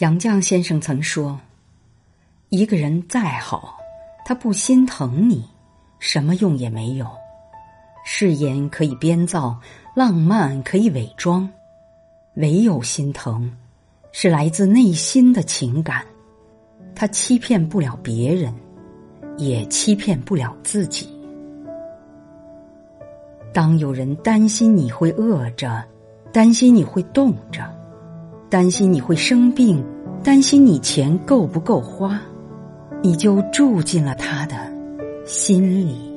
[0.00, 1.38] 杨绛先生曾说
[2.48, 3.78] ：“一个人再好，
[4.24, 5.44] 他不心疼你，
[5.98, 7.06] 什么用也没有。
[8.02, 9.60] 誓言可以编造，
[9.94, 11.46] 浪漫可以伪装，
[12.36, 13.54] 唯有心疼，
[14.10, 16.02] 是来自内心的情感。
[16.94, 18.54] 他欺骗不了别人，
[19.36, 21.14] 也欺骗不了自己。
[23.52, 25.86] 当有人担心你会饿着，
[26.32, 27.70] 担心你会冻着。”
[28.50, 29.80] 担心你会生病，
[30.24, 32.20] 担心你钱够不够花，
[33.00, 34.56] 你就住进了他的
[35.24, 36.09] 心里。